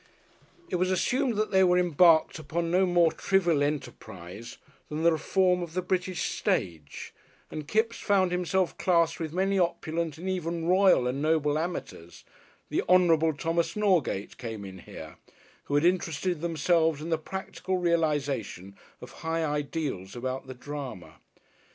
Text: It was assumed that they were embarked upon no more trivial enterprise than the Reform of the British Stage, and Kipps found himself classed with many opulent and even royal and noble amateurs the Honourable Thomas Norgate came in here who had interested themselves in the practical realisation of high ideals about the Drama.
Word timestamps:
It 0.67 0.77
was 0.77 0.89
assumed 0.89 1.35
that 1.35 1.51
they 1.51 1.63
were 1.63 1.77
embarked 1.77 2.39
upon 2.39 2.71
no 2.71 2.87
more 2.87 3.11
trivial 3.11 3.61
enterprise 3.61 4.57
than 4.89 5.03
the 5.03 5.11
Reform 5.11 5.61
of 5.61 5.75
the 5.75 5.83
British 5.83 6.23
Stage, 6.31 7.13
and 7.51 7.67
Kipps 7.67 7.99
found 7.99 8.31
himself 8.31 8.75
classed 8.79 9.19
with 9.19 9.31
many 9.31 9.59
opulent 9.59 10.17
and 10.17 10.27
even 10.27 10.65
royal 10.65 11.05
and 11.05 11.21
noble 11.21 11.55
amateurs 11.59 12.23
the 12.69 12.81
Honourable 12.89 13.33
Thomas 13.35 13.75
Norgate 13.75 14.39
came 14.39 14.65
in 14.65 14.79
here 14.79 15.17
who 15.65 15.75
had 15.75 15.85
interested 15.85 16.41
themselves 16.41 16.99
in 16.99 17.09
the 17.11 17.19
practical 17.19 17.77
realisation 17.77 18.75
of 19.01 19.11
high 19.21 19.45
ideals 19.45 20.15
about 20.15 20.47
the 20.47 20.55
Drama. 20.55 21.17